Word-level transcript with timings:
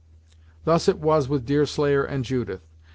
Thus 0.65 0.87
it 0.87 0.97
was 0.99 1.29
with 1.29 1.45
Deerslayer 1.45 2.03
and 2.03 2.25
Judith. 2.25 2.65